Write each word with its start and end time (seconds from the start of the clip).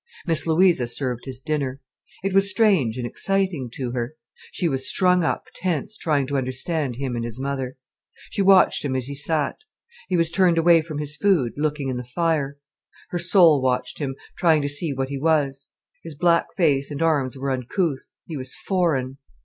Miss 0.25 0.47
Louisa 0.47 0.87
served 0.87 1.25
his 1.25 1.39
dinner. 1.39 1.79
It 2.23 2.33
was 2.33 2.49
strange 2.49 2.97
and 2.97 3.05
exciting 3.05 3.69
to 3.73 3.91
her. 3.91 4.15
She 4.51 4.67
was 4.67 4.89
strung 4.89 5.23
up 5.23 5.43
tense, 5.53 5.95
trying 5.95 6.25
to 6.25 6.37
understand 6.39 6.95
him 6.95 7.15
and 7.15 7.23
his 7.23 7.39
mother. 7.39 7.77
She 8.31 8.41
watched 8.41 8.83
him 8.83 8.95
as 8.95 9.05
he 9.05 9.13
sat. 9.13 9.57
He 10.09 10.17
was 10.17 10.31
turned 10.31 10.57
away 10.57 10.81
from 10.81 10.97
his 10.97 11.15
food, 11.15 11.53
looking 11.55 11.87
in 11.87 11.97
the 11.97 12.03
fire. 12.03 12.57
Her 13.11 13.19
soul 13.19 13.61
watched 13.61 13.99
him, 13.99 14.15
trying 14.35 14.63
to 14.63 14.69
see 14.69 14.91
what 14.91 15.09
he 15.09 15.19
was. 15.19 15.71
His 16.03 16.15
black 16.15 16.47
face 16.57 16.89
and 16.89 17.03
arms 17.03 17.37
were 17.37 17.51
uncouth, 17.51 18.15
he 18.25 18.35
was 18.35 18.55
foreign. 18.55 19.19